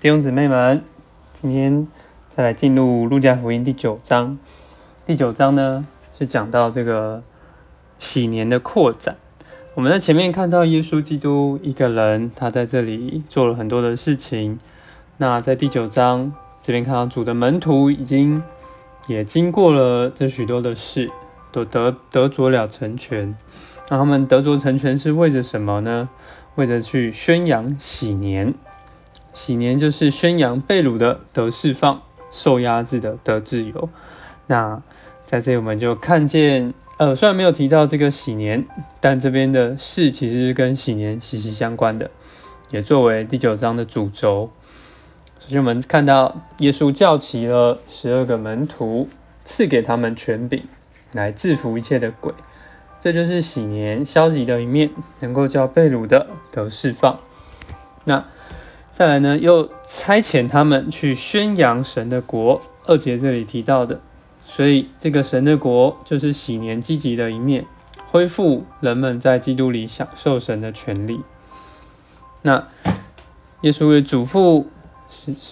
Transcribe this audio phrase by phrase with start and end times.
[0.00, 0.82] 弟兄姊妹们，
[1.34, 1.86] 今天
[2.34, 4.38] 再来进入路加福音第九章。
[5.04, 5.86] 第九章呢
[6.18, 7.22] 是讲到这个
[7.98, 9.18] 喜年的扩展。
[9.74, 14.58] 我们在前面看到耶稣基督一个人，他在这里做了很多的事情。
[15.18, 16.32] 那在第九章
[16.62, 18.42] 这边看到主的门徒已经
[19.06, 21.10] 也经过了这许多的事，
[21.52, 23.36] 都得得着了成全。
[23.90, 26.08] 那他们得着成全是为着什么呢？
[26.54, 28.54] 为着去宣扬喜年。
[29.42, 33.88] 喜年就是宣扬被掳的得释放，受压制的得自由。
[34.48, 34.82] 那
[35.24, 38.66] 在这里我们就看见，呃，虽然没有提到这个喜年，
[39.00, 42.10] 但这边的事其实是跟喜年息息相关的，
[42.70, 44.50] 也作为第九章的主轴。
[45.38, 49.08] 首先我们看到耶稣叫齐了十二个门徒，
[49.46, 50.62] 赐给他们权柄
[51.12, 52.34] 来制服一切的鬼，
[53.00, 57.18] 这就是喜年消极的一面，能够叫被掳的得释放。
[58.04, 58.26] 那
[59.00, 62.60] 再来呢，又差遣他们去宣扬神的国。
[62.84, 63.98] 二节这里提到的，
[64.44, 67.64] 所以这个神的国就是喜年积极的一面，
[68.10, 71.22] 恢复人们在基督里享受神的权利。
[72.42, 72.68] 那
[73.62, 74.66] 耶稣也嘱咐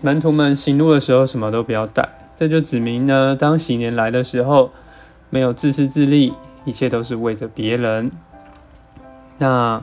[0.00, 4.70] 门徒们行路的时候什么都不要带，这就指明呢，当喜年来的时候，
[5.30, 6.32] 没有自私自利，
[6.64, 8.12] 一切都是为着别人。
[9.38, 9.82] 那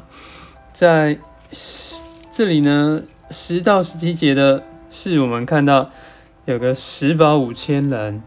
[0.72, 1.20] 在
[2.31, 3.02] 这里呢？
[3.31, 5.89] 十到十七节的是我们看到
[6.45, 8.23] 有个十保五千人，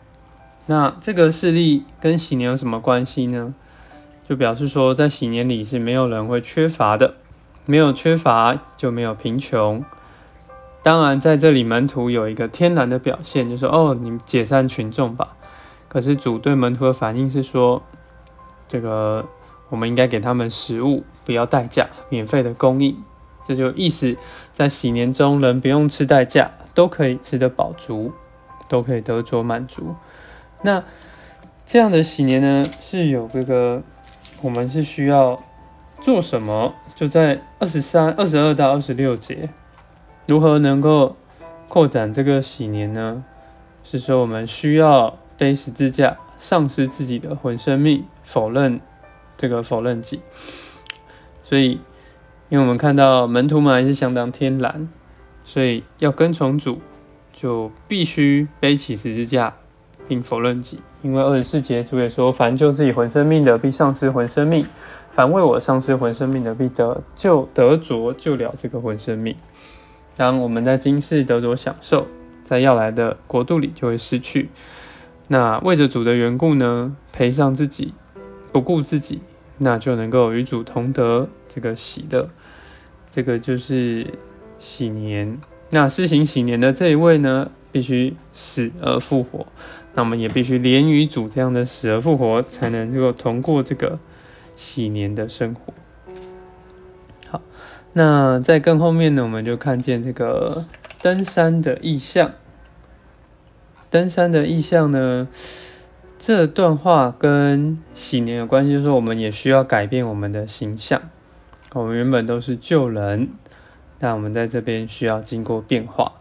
[0.67, 3.55] 那这个事例跟喜年有什么关系呢？
[4.29, 7.17] 就表示说，在喜年里是没有人会缺乏的，
[7.67, 9.85] 没有缺乏就没有贫穷。
[10.85, 15.37] 当然，在这里门徒有一个天然的表现，就是：“哦，你解散群众吧。”
[15.89, 17.83] 可是主对门徒的反应是说
[18.67, 19.27] ：“这个
[19.69, 22.97] 我们应该给他们食物，不要代价，免费的供应。”
[23.47, 24.17] 这就意思，
[24.53, 28.13] 在喜年中，人不用吃代价，都可以吃得饱足，
[28.69, 29.97] 都可以得着满足。
[30.63, 30.85] 那
[31.67, 33.83] 这样的喜年呢，是有这个，
[34.43, 35.43] 我们是需要
[36.01, 36.75] 做什么？
[36.95, 39.49] 就在二十三、二十二到二十六节，
[40.29, 41.17] 如何能够
[41.69, 43.25] 扩展这个喜年呢？
[43.83, 48.81] 是说我们需要背十字架，丧失自己的魂生命，否认
[49.37, 50.21] 这个否认己，
[51.43, 51.81] 所以。
[52.53, 54.87] 因为我们看到门徒们还是相当天然，
[55.43, 56.83] 所以要跟从主，
[57.33, 59.55] 就必须背起十字架，
[60.07, 60.79] 并否认己。
[61.01, 64.67] 因为二十四节主也说：“凡救自己魂生命的，必丧失魂生命；
[65.15, 69.35] 凡为我丧失魂生命的，必得救得着救了这个魂生命。”
[70.15, 72.07] 当我们在今世得着享受，
[72.45, 74.51] 在要来的国度里就会失去。
[75.29, 77.95] 那为着主的缘故呢，赔上自己，
[78.53, 79.23] 不顾自己，
[79.63, 82.29] 那就能够与主同得这个喜乐。
[83.09, 84.07] 这个就是
[84.59, 85.39] 喜年，
[85.71, 89.47] 那施行喜年的这一位呢，必须死而复活，
[89.95, 93.99] 那我们也必须连于主这样的死而复活，才能够通过这个
[94.57, 95.75] 喜年的生活。
[97.29, 97.43] 好，
[97.93, 100.65] 那在更后面呢，我们就看见这个
[101.03, 102.33] 登山的意象。
[103.91, 105.29] 登山的意象呢，
[106.25, 111.03] 这段话跟喜年有关系，就是我们也需要改变我们的形象。
[111.73, 113.31] 我们原本都是救人，
[113.99, 116.13] 但我们在这边需要经过变化，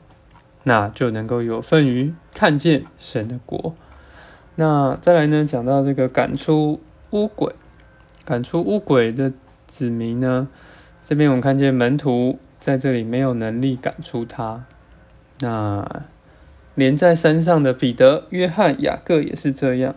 [0.63, 3.75] 那就能够有份于看见神的国。
[4.55, 6.81] 那再来呢，讲到这个赶出
[7.11, 7.53] 污鬼，
[8.25, 9.31] 赶出污鬼的
[9.67, 10.47] 子民呢，
[11.05, 14.65] 这边我们看见门徒在这里没有能力赶出他。
[15.41, 15.87] 那
[16.75, 19.95] 连在山上的彼得、约翰、雅各也是这样。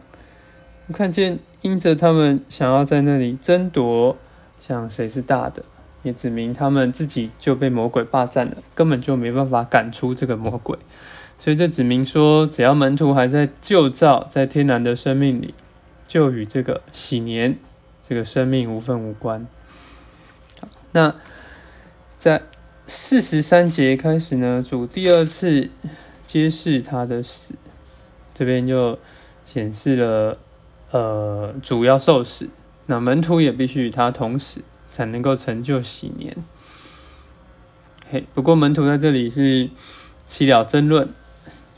[0.87, 4.17] 我看见因着他们想要在那里争夺。
[4.67, 5.63] 像谁是大的，
[6.05, 10.79] 也指明他们自己就被魔鬼霸占了，根本就没办法赶出这个魔鬼。
[11.39, 15.53] 所以这指明说，只要门徒还在旧造，在天然的生命里，
[16.09, 17.59] 就与这个喜年
[18.09, 19.47] 这个生命无分无关。
[20.93, 21.15] 那
[22.17, 22.41] 在
[22.87, 25.69] 四十三节开始呢，主第二次
[26.35, 27.55] 揭示他的死，
[28.35, 28.99] 这边就
[29.47, 30.37] 显示了，
[30.91, 32.51] 呃，主要受死。
[32.87, 36.37] 那门徒也必须与他同死，才能够成就喜年。
[38.11, 39.71] 嘿，不过门徒在这里是
[40.27, 41.09] 起了争论，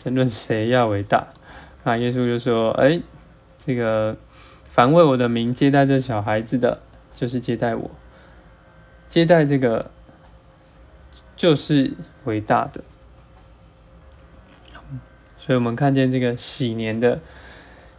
[0.02, 1.26] 争论谁要为大。
[1.84, 2.98] 那耶稣就说：“哎，
[3.62, 4.16] 这个
[4.64, 6.80] 凡为我的名接待这小孩子的，
[7.14, 7.90] 就是接待我；
[9.06, 9.90] 接待这个，
[11.36, 11.92] 就是
[12.24, 12.82] 伟大的。”
[15.46, 17.20] 所以，我们看见这个喜年的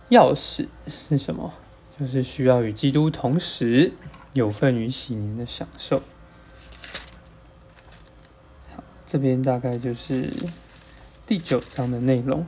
[0.10, 0.68] 钥匙
[1.10, 1.54] 是什么？
[1.98, 3.94] 就是需要与基督同时
[4.34, 6.02] 有份于喜年的享受。
[9.06, 10.30] 这边大概就是
[11.26, 12.46] 第九章的内容。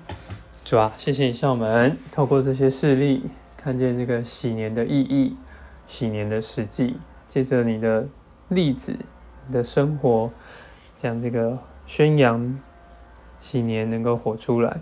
[0.66, 3.24] 主啊，谢谢你向我们透过这些事例，
[3.56, 5.38] 看见这个喜年的意义、
[5.88, 6.98] 喜年的实际，
[7.30, 8.10] 借着你的
[8.50, 9.00] 例子、
[9.48, 10.32] 你的生活，
[11.02, 11.58] 将这个
[11.88, 12.60] 宣扬
[13.40, 14.78] 喜年能够活出来，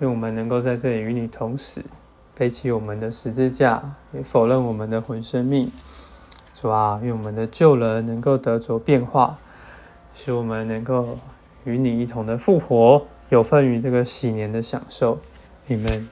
[0.00, 1.82] 愿我们能够在这里与你同死，
[2.34, 3.82] 背起我们的十字架，
[4.12, 5.70] 也否认我们的魂生命。
[6.54, 9.38] 主啊，愿我们的旧人能够得着变化，
[10.14, 11.18] 使我们能够
[11.64, 15.18] 与你一同的复活，有份于这个喜年的享受。
[15.66, 16.08] 你们。